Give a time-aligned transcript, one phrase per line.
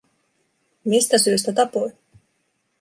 [0.85, 1.93] Mistä syystä tapoin?